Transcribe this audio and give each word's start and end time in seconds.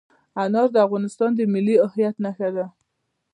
انار 0.43 0.67
د 0.73 0.77
افغانستان 0.85 1.31
د 1.35 1.41
ملي 1.53 1.75
هویت 1.89 2.15
نښه 2.23 2.49
ده. 2.55 2.65